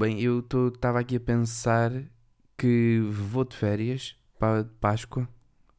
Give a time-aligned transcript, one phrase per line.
[0.00, 1.92] Bem, eu estava aqui a pensar
[2.56, 5.28] que vou de férias para Páscoa.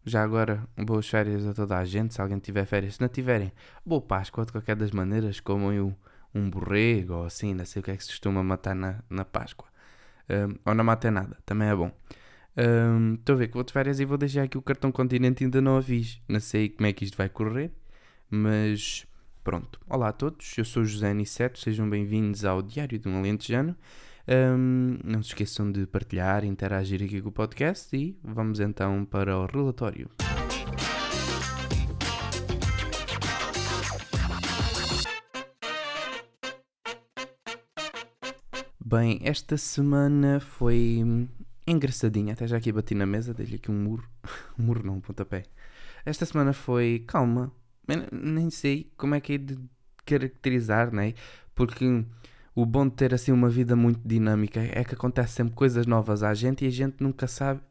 [0.05, 2.13] Já agora, boas férias a toda a gente.
[2.13, 3.51] Se alguém tiver férias, se não tiverem,
[3.83, 5.95] boa Páscoa de qualquer das maneiras, como eu
[6.35, 9.25] um borrego ou assim, não sei o que é que se costuma matar na, na
[9.25, 9.67] Páscoa.
[10.29, 11.91] Um, ou não mata nada, também é bom.
[13.17, 15.43] Estou um, a ver que vou de férias e vou deixar aqui o cartão continente,
[15.43, 16.21] ainda não aviso.
[16.29, 17.71] Não sei como é que isto vai correr,
[18.29, 19.03] mas
[19.43, 19.81] pronto.
[19.89, 23.75] Olá a todos, eu sou José Aniceto, sejam bem-vindos ao Diário de um Alentejano.
[24.27, 29.37] Um, não se esqueçam de partilhar, interagir aqui com o podcast e vamos então para
[29.37, 30.09] o relatório.
[38.83, 41.01] Bem, esta semana foi
[41.65, 44.07] engraçadinha, até já aqui bati na mesa, dei-lhe aqui um muro,
[44.59, 45.43] um muro não, um pontapé.
[46.05, 47.51] Esta semana foi calma,
[48.11, 49.57] nem sei como é que é de
[50.05, 51.13] caracterizar, né?
[51.55, 52.03] Porque
[52.55, 56.23] o bom de ter assim uma vida muito dinâmica é que acontece sempre coisas novas
[56.23, 57.61] à gente e a gente nunca sabe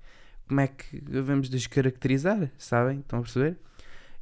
[0.48, 3.00] como é que devemos descaracterizar, sabem?
[3.00, 3.56] Estão a perceber?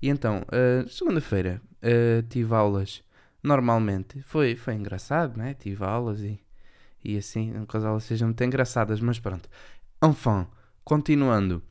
[0.03, 3.03] E então, uh, segunda-feira uh, tive aulas
[3.42, 5.55] normalmente, foi, foi engraçado, né?
[5.55, 6.39] Tive aulas e
[7.05, 9.48] e assim, não que as aulas sejam muito engraçadas, mas pronto.
[10.05, 10.47] Enfim,
[10.84, 11.62] continuando.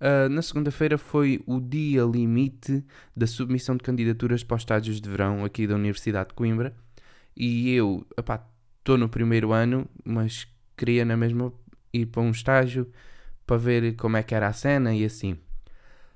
[0.00, 2.84] Uh, na segunda-feira foi o dia limite
[3.16, 6.74] da submissão de candidaturas para os estágios de verão aqui da Universidade de Coimbra.
[7.40, 11.52] E eu, estou no primeiro ano, mas queria na mesma
[11.92, 12.90] ir para um estágio
[13.46, 15.38] para ver como é que era a cena e assim.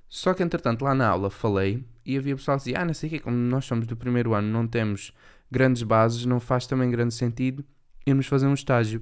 [0.09, 3.09] Só que entretanto lá na aula falei e havia pessoal que dizia, ah, não sei
[3.09, 5.14] o que, como nós somos do primeiro ano, não temos
[5.48, 7.64] grandes bases, não faz também grande sentido
[8.05, 9.01] irmos fazer um estágio.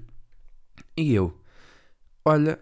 [0.94, 1.34] E eu,
[2.22, 2.60] olha,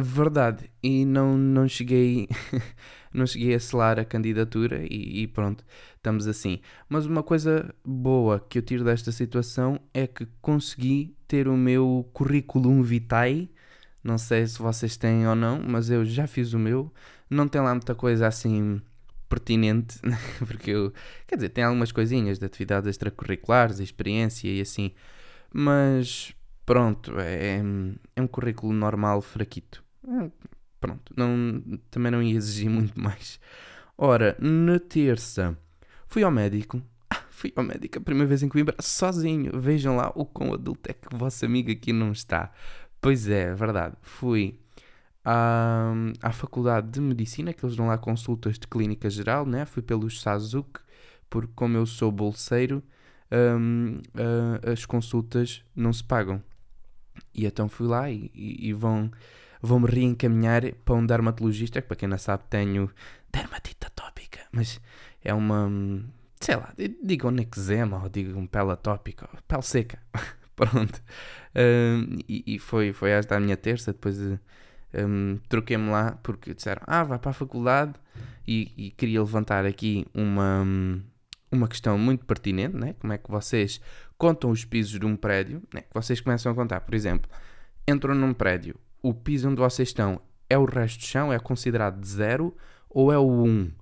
[0.00, 2.28] verdade, e não, não cheguei
[3.12, 5.64] não cheguei a selar a candidatura e, e, pronto,
[5.96, 6.60] estamos assim.
[6.88, 12.08] Mas uma coisa boa que eu tiro desta situação é que consegui ter o meu
[12.12, 13.50] currículo vitae,
[14.02, 16.92] não sei se vocês têm ou não, mas eu já fiz o meu,
[17.28, 18.80] não tem lá muita coisa assim
[19.28, 19.98] pertinente,
[20.46, 20.92] porque eu,
[21.26, 24.92] quer dizer, tem algumas coisinhas de atividades extracurriculares, experiência e assim,
[25.52, 26.34] mas
[26.72, 27.60] pronto, é,
[28.16, 29.84] é um currículo normal, fraquito.
[30.08, 30.30] É,
[30.80, 33.38] pronto, não, também não ia exigir muito mais.
[33.98, 35.54] Ora, na terça
[36.06, 36.80] fui ao médico.
[37.10, 39.60] Ah, fui ao médico a primeira vez em Coimbra, sozinho.
[39.60, 42.50] Vejam lá o quão adulto é que o vosso amigo aqui não está.
[43.02, 43.94] Pois é, é verdade.
[44.00, 44.58] Fui
[45.22, 49.66] à, à Faculdade de Medicina, que eles dão lá consultas de clínica geral, né?
[49.66, 50.80] Fui pelo Sazuk,
[51.28, 52.82] porque como eu sou bolseiro,
[53.30, 56.42] um, uh, as consultas não se pagam.
[57.34, 59.10] E então fui lá e, e, e vão,
[59.60, 62.90] vão me reencaminhar para um dermatologista, que para quem não sabe tenho
[63.32, 64.80] dermatite atópica, mas
[65.24, 65.70] é uma,
[66.40, 69.98] sei lá, digam um eczema ou digam pele atópica, pele seca,
[70.54, 71.02] pronto.
[71.54, 76.82] Um, e, e, foi, foi esta a minha terça, depois um, troquei-me lá porque disseram,
[76.86, 77.94] ah, vai para a faculdade
[78.46, 80.64] e, e queria levantar aqui uma
[81.52, 82.94] uma questão muito pertinente, né?
[82.98, 83.78] como é que vocês
[84.22, 85.80] contam os pisos de um prédio, né?
[85.80, 87.28] que vocês começam a contar, por exemplo,
[87.88, 92.00] entram num prédio, o piso onde vocês estão é o resto do chão, é considerado
[92.00, 92.56] de zero
[92.88, 93.44] ou é o 1?
[93.44, 93.72] Um?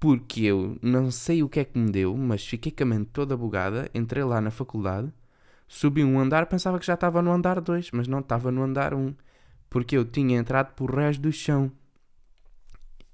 [0.00, 3.10] Porque eu não sei o que é que me deu, mas fiquei com a mente
[3.12, 5.12] toda bugada, entrei lá na faculdade,
[5.68, 8.92] subi um andar, pensava que já estava no andar 2, mas não estava no andar
[8.92, 9.14] 1, um,
[9.70, 11.70] porque eu tinha entrado por resto do chão.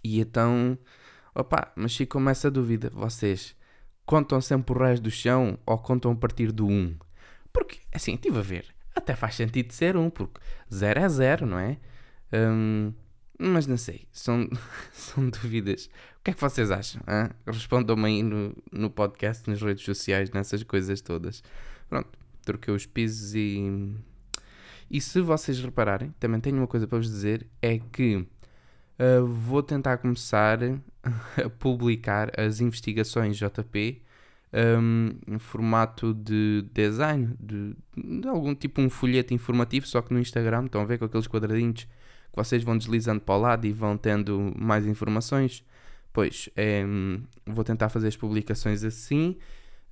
[0.03, 0.79] E então,
[1.35, 3.55] opa, mas fico com essa dúvida, vocês
[4.07, 6.97] contam sempre o resto do chão ou contam a partir do 1?
[7.53, 10.41] Porque, assim, estive a ver, até faz sentido ser 1, porque
[10.73, 11.79] 0 é 0, não é?
[12.33, 12.93] Hum,
[13.39, 14.49] mas não sei, são,
[14.93, 15.87] são dúvidas.
[16.19, 17.03] O que é que vocês acham?
[17.47, 21.43] Respondam-me aí no, no podcast, nas redes sociais, nessas coisas todas.
[21.89, 22.11] Pronto,
[22.45, 23.95] troquei os pisos e.
[24.91, 28.27] E se vocês repararem, também tenho uma coisa para vos dizer: é que
[28.99, 30.59] uh, vou tentar começar
[31.43, 34.03] a publicar as investigações JP
[34.55, 40.21] um, em formato de design, de, de, algum tipo um folheto informativo, só que no
[40.21, 43.73] Instagram, estão a ver com aqueles quadradinhos que vocês vão deslizando para o lado e
[43.73, 45.65] vão tendo mais informações.
[46.13, 46.85] Pois, é,
[47.45, 49.37] vou tentar fazer as publicações assim.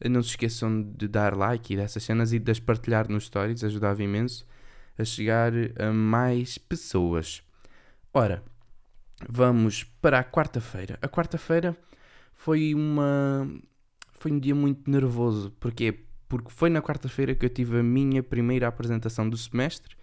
[0.09, 3.65] Não se esqueçam de dar like e dessas cenas e de as partilhar nos stories,
[3.65, 4.47] ajudava imenso
[4.97, 7.43] a chegar a mais pessoas.
[8.15, 8.43] Ora,
[9.29, 10.99] vamos para a quarta-feira.
[11.03, 11.77] A quarta-feira
[12.35, 13.49] foi uma
[14.13, 15.51] foi um dia muito nervoso.
[15.59, 16.01] Porquê?
[16.29, 19.97] Porque foi na quarta-feira que eu tive a minha primeira apresentação do semestre.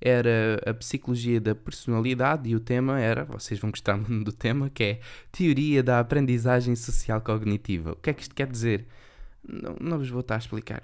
[0.00, 4.70] Era a psicologia da personalidade e o tema era, vocês vão gostar muito do tema,
[4.70, 5.00] que é
[5.32, 7.92] teoria da aprendizagem social cognitiva.
[7.92, 8.86] O que é que isto quer dizer?
[9.46, 10.82] Não, não vos vou estar a explicar.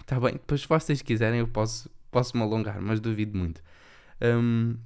[0.00, 0.34] Está bem?
[0.34, 3.60] Depois, se vocês quiserem, eu posso posso me alongar, mas duvido muito.
[4.20, 4.76] Um,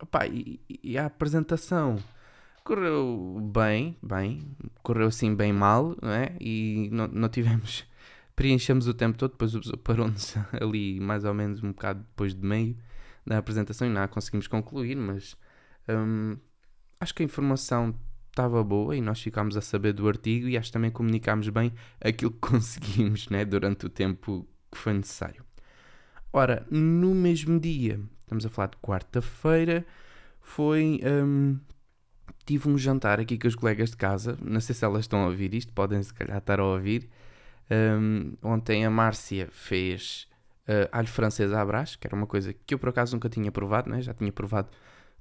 [0.00, 1.98] opá, e, e, a apresentação
[2.64, 4.42] correu bem, bem,
[4.82, 6.36] correu assim bem mal, não é?
[6.40, 7.84] E não, não tivemos,
[8.34, 9.52] preenchemos o tempo todo, depois
[9.84, 12.76] parou-nos ali mais ou menos um bocado depois de meio
[13.26, 15.36] da apresentação e nada, conseguimos concluir, mas
[15.88, 16.36] um,
[17.00, 17.94] acho que a informação
[18.30, 21.72] estava boa e nós ficámos a saber do artigo e acho que também comunicámos bem
[22.00, 25.44] aquilo que conseguimos né, durante o tempo que foi necessário.
[26.32, 29.86] Ora, no mesmo dia, estamos a falar de quarta-feira,
[30.40, 31.00] foi.
[31.04, 31.58] Um,
[32.44, 35.26] tive um jantar aqui com os colegas de casa, não sei se elas estão a
[35.26, 37.08] ouvir isto, podem se calhar estar a ouvir.
[37.68, 40.28] Um, ontem a Márcia fez
[40.68, 43.50] uh, alho francês à brás, que era uma coisa que eu por acaso nunca tinha
[43.50, 44.00] provado, né?
[44.00, 44.68] já tinha provado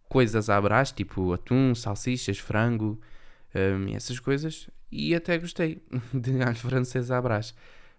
[0.07, 3.01] coisas à brás, tipo atum, salsichas, frango,
[3.55, 5.81] um, essas coisas, e até gostei
[6.13, 7.55] de alho francês à brás.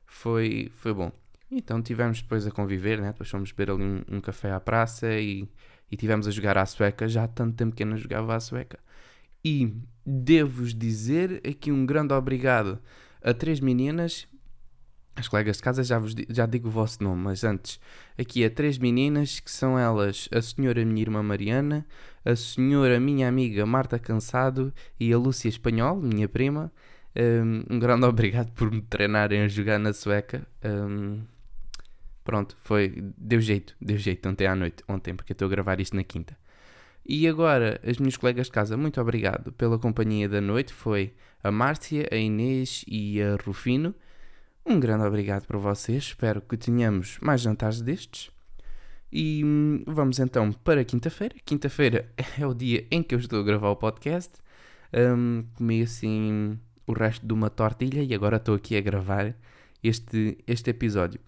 [0.07, 1.11] Foi, foi bom.
[1.51, 3.09] Então tivemos depois a conviver, né?
[3.13, 5.49] depois fomos beber ali um, um café à praça e,
[5.91, 8.41] e tivemos a jogar à sueca, já há tanto tempo que eu não jogava à
[8.41, 8.79] sueca.
[9.45, 9.73] E
[10.05, 12.81] devo-vos dizer aqui um grande obrigado
[13.23, 14.27] a três meninas
[15.17, 17.81] as colegas de casa já, vos, já digo o vosso nome, mas antes,
[18.19, 21.87] aqui há três meninas que são elas a senhora minha irmã Mariana,
[22.23, 26.71] a senhora minha amiga Marta Cansado e a Lúcia Espanhol, minha prima.
[27.17, 30.47] Um, um grande obrigado por me treinarem a jogar na sueca.
[30.63, 31.23] Um,
[32.27, 32.93] pronto, foi.
[33.17, 36.05] Deu jeito, deu jeito ontem à noite, ontem, porque eu estou a gravar isto na
[36.05, 36.37] quinta.
[37.09, 40.73] E agora, as minhas colegas de casa, muito obrigado pela companhia da noite.
[40.73, 43.95] Foi a Márcia, a Inês e a Rufino.
[44.67, 46.03] Um grande obrigado para vocês.
[46.03, 48.31] Espero que tenhamos mais jantares destes.
[49.13, 51.37] E hum, vamos então para quinta-feira.
[51.45, 54.33] Quinta-feira é o dia em que eu estou a gravar o podcast.
[54.93, 59.35] Um, comi assim o resto de uma tortilha e agora estou aqui a gravar
[59.83, 61.21] este, este episódio.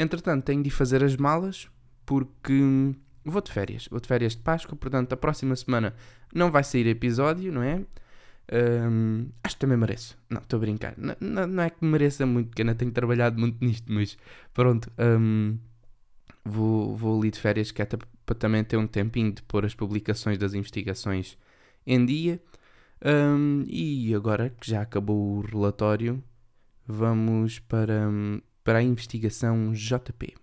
[0.00, 1.68] Entretanto, tenho de fazer as malas
[2.06, 3.86] porque hum, vou de férias.
[3.90, 5.94] Vou de férias de Páscoa, portanto, a próxima semana
[6.34, 7.84] não vai sair episódio, não é?
[8.50, 10.18] Um, acho que também mereço.
[10.28, 10.94] Não, estou a brincar.
[10.96, 14.16] Não, não, é que mereça muito, porque ainda tenho trabalhado muito nisto, mas
[14.54, 14.90] pronto.
[14.98, 15.58] Um,
[16.44, 19.74] vou, vou ali de férias, que é para também ter um tempinho de pôr as
[19.74, 21.36] publicações das investigações
[21.86, 22.40] em dia.
[23.04, 26.22] Um, e agora que já acabou o relatório,
[26.86, 28.08] vamos para,
[28.64, 30.34] para a investigação JP.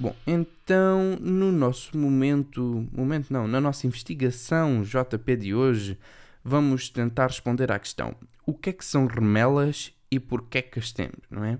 [0.00, 5.98] Bom, então no nosso momento, momento não, na nossa investigação JP de hoje,
[6.44, 8.14] vamos tentar responder à questão:
[8.46, 11.58] o que é que são remelas e porquê é que as temos, não é?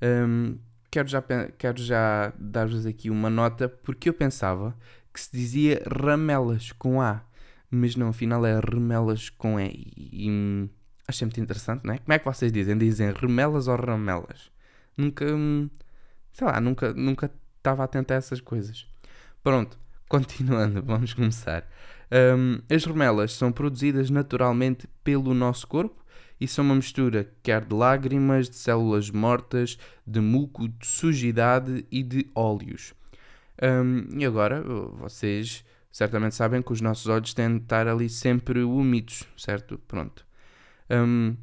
[0.00, 0.58] Um,
[0.92, 1.22] quero já,
[1.56, 4.76] quero já dar-vos aqui uma nota, porque eu pensava
[5.12, 7.22] que se dizia ramelas com A,
[7.70, 9.70] mas não, afinal é remelas com E.
[9.96, 10.70] E, e
[11.08, 11.98] achei muito interessante, não é?
[11.98, 12.76] Como é que vocês dizem?
[12.76, 14.50] Dizem remelas ou ramelas?
[14.94, 15.70] Nunca, hum,
[16.30, 18.86] sei lá, nunca, nunca estava atento a essas coisas.
[19.42, 19.78] Pronto,
[20.10, 21.66] continuando, vamos começar.
[22.36, 26.01] Um, as remelas são produzidas naturalmente pelo nosso corpo
[26.42, 32.02] e são uma mistura quer de lágrimas, de células mortas, de muco, de sujidade e
[32.02, 32.92] de óleos.
[33.62, 34.60] Um, e agora,
[34.98, 39.78] vocês certamente sabem que os nossos olhos têm de estar ali sempre úmidos, certo?
[39.86, 40.26] Pronto.
[40.90, 41.36] Um,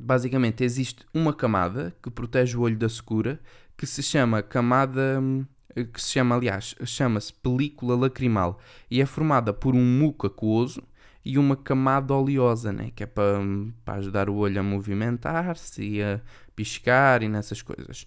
[0.00, 3.40] basicamente, existe uma camada que protege o olho da secura
[3.76, 5.46] que se chama camada hum,
[5.92, 8.58] que se chama, aliás, chama-se película lacrimal
[8.90, 10.82] e é formada por um muco aquoso
[11.24, 12.90] e uma camada oleosa, né?
[12.94, 13.40] que é para,
[13.84, 16.20] para ajudar o olho a movimentar-se e a
[16.54, 18.06] piscar e nessas coisas.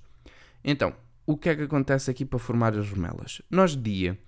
[0.64, 0.94] Então,
[1.26, 3.42] o que é que acontece aqui para formar as remelas?
[3.50, 4.20] Nós de dia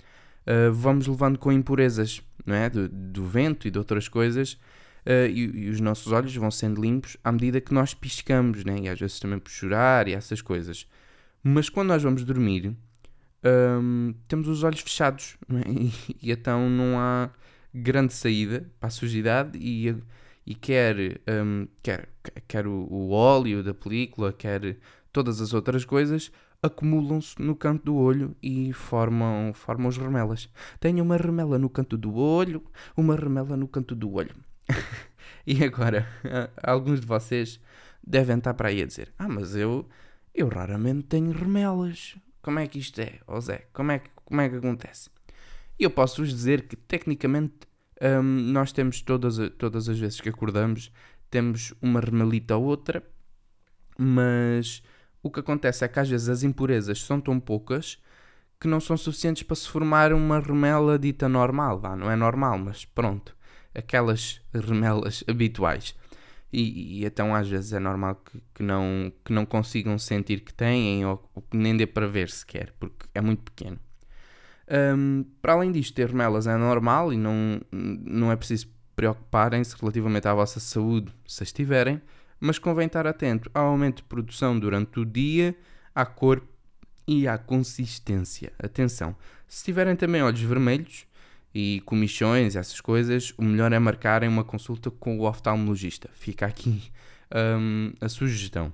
[0.47, 2.69] uh, vamos levando com impurezas não é?
[2.69, 4.53] do, do vento e de outras coisas
[5.05, 8.79] uh, e, e, os nossos olhos vão sendo limpos à medida que nós piscamos, né?
[8.81, 10.87] e às vezes também por chorar e essas coisas.
[11.43, 12.75] Mas quando nós vamos dormir,
[13.81, 15.69] um, temos os olhos fechados é?
[15.71, 17.29] e, e, então não há
[17.73, 19.95] grande saída para a sujidade e,
[20.45, 20.95] e quer,
[21.27, 22.09] um, quer,
[22.47, 24.77] quer o, o, óleo da película, quer
[25.11, 30.49] todas as outras coisas acumulam-se no canto do olho e formam, formam as remelas.
[30.79, 32.63] Tenho uma remela no canto do olho,
[32.95, 34.35] uma remela no canto do olho.
[35.47, 36.07] e agora,
[36.61, 37.59] alguns de vocês
[38.05, 39.87] devem estar para aí a dizer: Ah, mas eu
[40.33, 42.15] eu raramente tenho remelas.
[42.41, 43.67] Como é que isto é, Zé?
[43.73, 45.09] Como é como é que acontece?
[45.79, 47.55] E eu posso-vos dizer que, tecnicamente,
[48.01, 50.91] hum, nós temos todas, todas as vezes que acordamos,
[51.29, 53.01] temos uma remelita ou outra,
[53.97, 54.83] mas
[55.23, 57.97] o que acontece é que às vezes as impurezas são tão poucas
[58.59, 61.79] que não são suficientes para se formar uma remela dita normal.
[61.79, 63.35] Vá, não é normal, mas pronto.
[63.73, 65.95] Aquelas remelas habituais.
[66.51, 70.53] E, e, então às vezes é normal que, que, não, que não consigam sentir que
[70.53, 73.79] têm ou, ou que nem dê para ver sequer, porque é muito pequeno.
[74.69, 80.27] Um, para além disto, ter remelas é normal e não, não é preciso preocuparem-se relativamente
[80.27, 82.01] à vossa saúde, se as tiverem,
[82.39, 85.55] mas convém estar atento ao aumento de produção durante o dia,
[85.95, 86.43] à cor
[87.07, 88.51] e à consistência.
[88.61, 89.15] Atenção,
[89.47, 91.07] se tiverem também olhos vermelhos
[91.53, 96.09] e comichões, essas coisas, o melhor é marcarem uma consulta com o oftalmologista.
[96.13, 96.91] Fica aqui
[97.33, 98.71] um, a sugestão.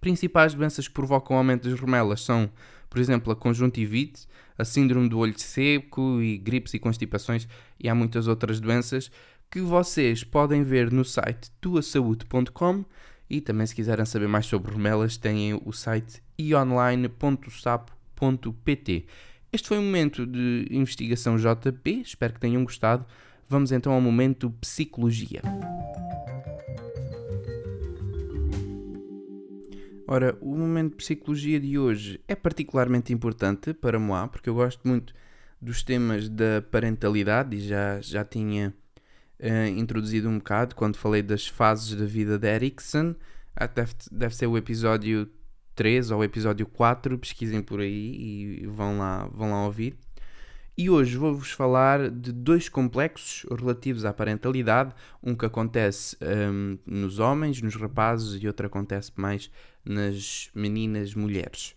[0.00, 2.50] Principais doenças que provocam o aumento das remelas são,
[2.88, 4.26] por exemplo, a conjuntivite,
[4.60, 7.48] a síndrome do olho seco e gripes e constipações,
[7.78, 9.10] e há muitas outras doenças
[9.50, 12.84] que vocês podem ver no site tuasaude.com
[13.28, 19.06] e também se quiserem saber mais sobre remelas têm o site ionline.sapo.pt.
[19.52, 23.04] Este foi um momento de investigação JP, espero que tenham gostado.
[23.48, 25.42] Vamos então ao momento psicologia.
[30.12, 34.80] Ora, o momento de psicologia de hoje é particularmente importante para Moá, porque eu gosto
[34.84, 35.14] muito
[35.62, 38.74] dos temas da parentalidade e já, já tinha
[39.38, 43.14] uh, introduzido um bocado quando falei das fases da vida de Erickson.
[43.54, 45.30] Ah, deve, deve ser o episódio
[45.76, 49.96] 3 ou o episódio 4, pesquisem por aí e vão lá, vão lá ouvir.
[50.76, 57.18] E hoje vou-vos falar de dois complexos relativos à parentalidade, um que acontece um, nos
[57.18, 59.50] homens, nos rapazes, e outro acontece mais
[59.84, 61.74] nas meninas mulheres.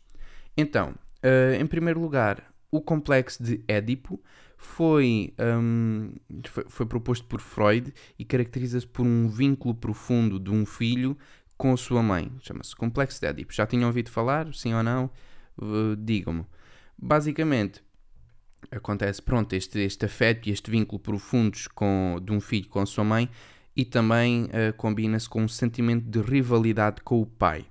[0.56, 4.22] Então, uh, em primeiro lugar, o complexo de Édipo
[4.58, 6.14] foi, um,
[6.48, 11.18] foi, foi, proposto por Freud e caracteriza-se por um vínculo profundo de um filho
[11.58, 12.32] com a sua mãe.
[12.40, 13.54] Chama-se complexo de Édipo.
[13.54, 14.54] Já tinham ouvido falar?
[14.54, 15.10] Sim ou não?
[15.58, 16.46] Uh, Digam-me.
[16.98, 17.84] Basicamente,
[18.72, 22.86] acontece, pronto, este, este afeto e este vínculo profundos com, de um filho com a
[22.86, 23.30] sua mãe
[23.76, 27.66] e também uh, combina-se com um sentimento de rivalidade com o pai.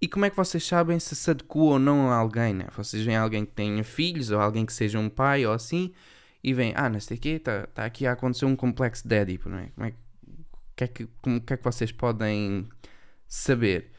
[0.00, 2.66] E como é que vocês sabem se se adequa ou não a alguém, né?
[2.76, 5.92] Vocês veem alguém que tenha filhos ou alguém que seja um pai ou assim
[6.44, 9.16] e vem, ah, não sei o quê, está tá aqui a acontecer um complexo de
[9.16, 9.68] Édipo, não é?
[9.74, 9.94] Como é
[10.76, 12.68] que, é que, como, que é que vocês podem
[13.26, 13.90] saber?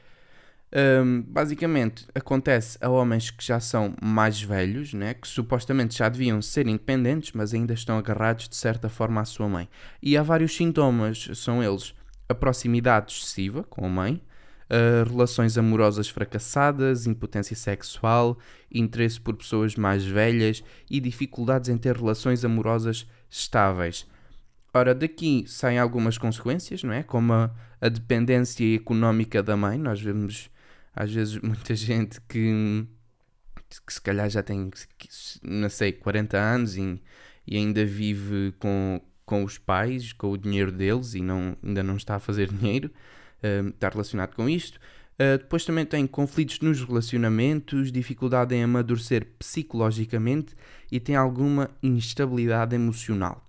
[0.74, 5.14] Um, basicamente, acontece a homens que já são mais velhos, né?
[5.14, 9.48] que supostamente já deviam ser independentes, mas ainda estão agarrados de certa forma à sua
[9.48, 9.70] mãe.
[10.02, 11.94] E há vários sintomas, são eles
[12.30, 14.22] a proximidade excessiva com a mãe,
[14.70, 18.38] uh, relações amorosas fracassadas, impotência sexual,
[18.72, 24.06] interesse por pessoas mais velhas e dificuldades em ter relações amorosas estáveis.
[24.74, 27.02] Ora, daqui saem algumas consequências, não é?
[27.02, 29.78] Como a, a dependência económica da mãe.
[29.78, 30.50] Nós vemos,
[30.98, 32.86] às vezes, muita gente que,
[33.86, 34.72] que se calhar já tem,
[35.44, 37.02] não sei, 40 anos e,
[37.46, 41.96] e ainda vive com, com os pais, com o dinheiro deles e não, ainda não
[41.96, 42.92] está a fazer dinheiro
[43.44, 44.80] uh, está relacionado com isto.
[45.20, 50.56] Uh, depois também tem conflitos nos relacionamentos, dificuldade em amadurecer psicologicamente
[50.92, 53.44] e tem alguma instabilidade emocional.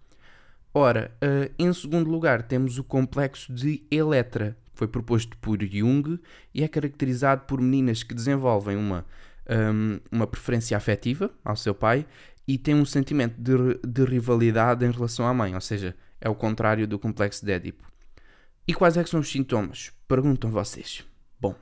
[0.72, 6.20] Ora, uh, em segundo lugar, temos o complexo de Eletra, foi proposto por Jung
[6.54, 9.04] e é caracterizado por meninas que desenvolvem uma,
[9.50, 12.06] um, uma preferência afetiva ao seu pai
[12.46, 16.34] e têm um sentimento de, de rivalidade em relação à mãe, ou seja, é o
[16.34, 17.90] contrário do complexo de Édipo.
[18.68, 19.90] E quais é são os sintomas?
[20.06, 21.04] Perguntam vocês.
[21.40, 21.56] Bom,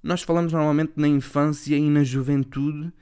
[0.00, 2.92] nós falamos normalmente na infância e na juventude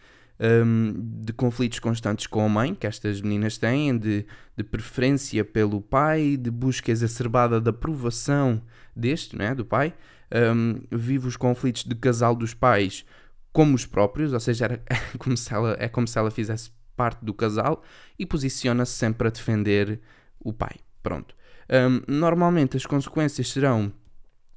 [0.43, 5.81] um, de conflitos constantes com a mãe, que estas meninas têm, de, de preferência pelo
[5.81, 8.61] pai, de busca exacerbada da aprovação
[8.95, 9.95] deste, né, do pai.
[10.35, 13.05] Um, vive os conflitos de casal dos pais
[13.53, 16.71] como os próprios, ou seja, era, é, como se ela, é como se ela fizesse
[16.97, 17.83] parte do casal
[18.19, 20.01] e posiciona-se sempre a defender
[20.41, 20.77] o pai.
[21.03, 21.35] Pronto.
[21.71, 23.93] Um, normalmente as consequências serão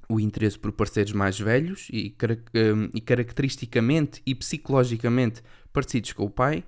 [0.08, 2.16] o interesse por parceiros mais velhos e,
[2.56, 5.42] um, e caracteristicamente e psicologicamente
[5.76, 6.64] parecidos com o pai,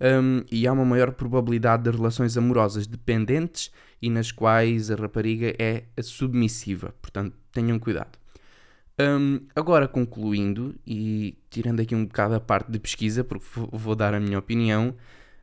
[0.00, 3.70] um, e há uma maior probabilidade de relações amorosas dependentes
[4.02, 6.94] e nas quais a rapariga é submissiva.
[7.00, 8.18] Portanto, tenham cuidado.
[9.00, 14.12] Um, agora, concluindo e tirando aqui um bocado a parte de pesquisa, porque vou dar
[14.12, 14.94] a minha opinião,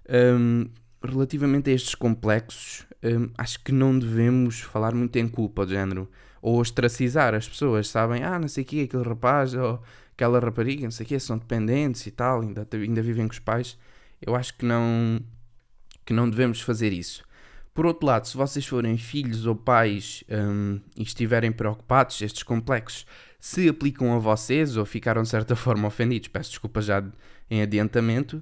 [0.09, 0.67] um,
[1.01, 6.09] relativamente a estes complexos, hum, acho que não devemos falar muito em culpa, do género,
[6.41, 8.23] ou ostracizar as pessoas, sabem?
[8.23, 9.81] Ah, não sei o que, aquele rapaz ou
[10.15, 13.39] aquela rapariga, não sei o que, são dependentes e tal, ainda, ainda vivem com os
[13.39, 13.77] pais.
[14.21, 15.19] Eu acho que não,
[16.05, 17.23] que não devemos fazer isso.
[17.73, 23.05] Por outro lado, se vocês forem filhos ou pais hum, e estiverem preocupados, estes complexos
[23.37, 27.03] se aplicam a vocês ou ficaram de certa forma ofendidos, peço desculpa já
[27.49, 28.37] em adiantamento,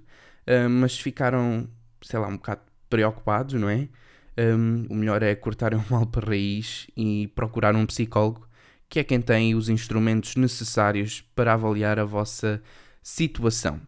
[0.47, 1.67] uh, mas ficaram,
[2.01, 3.89] sei lá, um bocado preocupados, não é?
[4.37, 8.47] Um, o melhor é cortarem o mal para raiz e procurar um psicólogo,
[8.93, 12.61] que é quem tem os instrumentos necessários para avaliar a vossa
[13.01, 13.81] situação.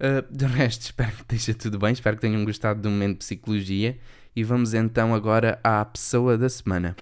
[0.00, 3.18] Uh, de resto, espero que esteja tudo bem, espero que tenham gostado do momento de
[3.18, 3.96] psicologia
[4.34, 6.96] e vamos então agora à pessoa da semana.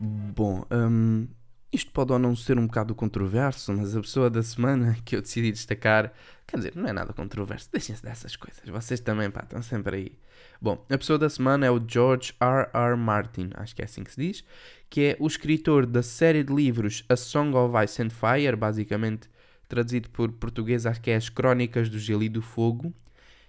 [0.00, 1.28] Bom, um,
[1.72, 5.22] isto pode ou não ser um bocado controverso, mas a pessoa da semana que eu
[5.22, 6.12] decidi destacar,
[6.46, 10.12] quer dizer, não é nada controverso, deixem-se dessas coisas, vocês também, pá, estão sempre aí.
[10.60, 12.68] Bom, a pessoa da semana é o George R.
[12.72, 12.96] R.
[12.96, 14.44] Martin, acho que é assim que se diz,
[14.88, 19.28] que é o escritor da série de livros A Song of Ice and Fire, basicamente
[19.68, 22.92] traduzido por português, acho que é As Crónicas do Gelo e do Fogo,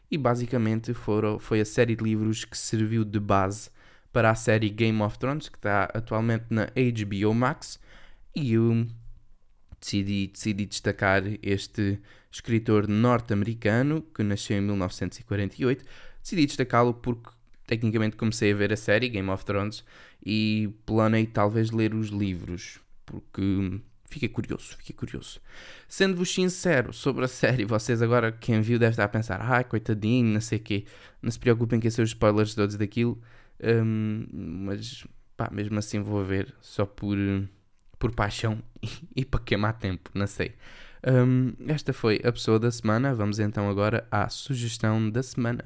[0.09, 3.69] e basicamente foram, foi a série de livros que serviu de base
[4.13, 7.79] para a série Game of Thrones, que está atualmente na HBO Max,
[8.35, 8.87] e eu
[9.79, 11.99] decidi, decidi destacar este
[12.31, 15.83] escritor norte-americano que nasceu em 1948.
[16.21, 17.29] Decidi destacá-lo porque
[17.65, 19.83] tecnicamente comecei a ver a série Game of Thrones
[20.25, 25.39] e planei talvez ler os livros, porque fiquei curioso, fiquei curioso.
[25.87, 30.33] Sendo-vos sincero sobre a série, vocês agora, quem viu, deve estar a pensar, ah, coitadinho,
[30.33, 30.85] não sei o quê.
[31.21, 33.19] Não se preocupem que são os spoilers todos daquilo.
[33.63, 35.05] Um, mas
[35.37, 37.17] pá, mesmo assim vou ver só por,
[38.01, 38.57] por paixão
[39.15, 40.55] e, para queimar tempo, não sei.
[41.05, 43.13] Um, esta foi a pessoa da semana.
[43.13, 45.63] Vamos então agora à sugestão da semana.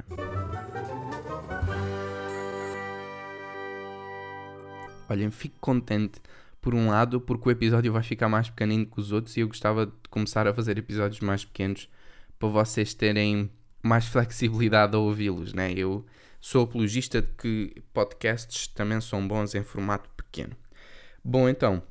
[5.09, 6.19] Olhem, fico contente
[6.59, 9.47] por um lado porque o episódio vai ficar mais pequenino que os outros e eu
[9.47, 11.89] gostava de começar a fazer episódios mais pequenos
[12.37, 13.49] para vocês terem
[13.81, 15.71] mais flexibilidade a ouvi-los, né?
[15.73, 16.05] Eu
[16.47, 20.55] Sou apologista de que podcasts também são bons em formato pequeno.
[21.23, 21.81] Bom, então,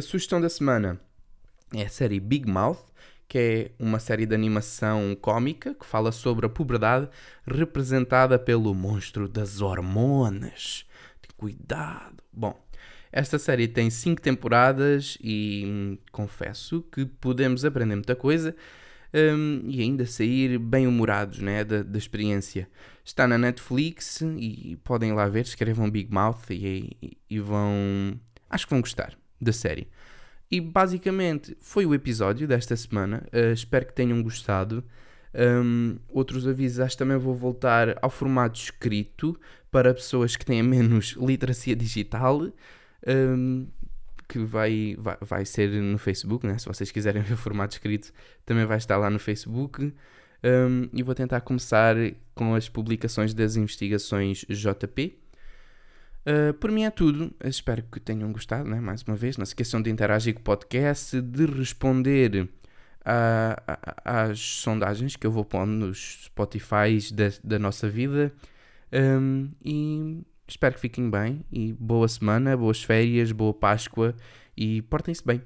[0.00, 0.98] a sugestão da semana
[1.74, 2.82] é a série Big Mouth,
[3.28, 7.06] que é uma série de animação cómica que fala sobre a puberdade
[7.46, 10.86] representada pelo monstro das hormonas.
[11.36, 12.22] Cuidado!
[12.32, 12.58] Bom,
[13.12, 18.56] esta série tem 5 temporadas e hum, confesso que podemos aprender muita coisa
[19.12, 22.68] um, e ainda sair bem-humorados né, da, da, experiência.
[23.04, 28.18] Está na Netflix e podem lá ver, escrevam Big Mouth e, e, e vão.
[28.48, 29.88] Acho que vão gostar da série.
[30.50, 33.22] E basicamente foi o episódio desta semana.
[33.32, 34.84] Uh, espero que tenham gostado.
[35.32, 39.38] Um, outros avisos, acho que também vou voltar ao formato escrito
[39.70, 42.50] para pessoas que têm menos literacia digital.
[43.06, 43.68] Um,
[44.28, 46.56] que vai, vai, vai ser no Facebook, né?
[46.56, 48.12] se vocês quiserem ver o formato escrito,
[48.44, 49.92] também vai estar lá no Facebook.
[50.42, 51.94] Um, e vou tentar começar
[52.34, 55.18] com as publicações das investigações JP.
[56.26, 57.32] Uh, por mim é tudo.
[57.44, 58.80] Espero que tenham gostado, né?
[58.80, 59.36] mais uma vez.
[59.36, 62.48] Não se esqueçam de interagir com o podcast, de responder
[64.04, 68.32] às sondagens que eu vou pondo nos Spotify da, da nossa vida.
[68.92, 74.16] Um, e Espero que fiquem bem e boa semana, boas férias, boa Páscoa
[74.56, 75.40] e portem-se bem.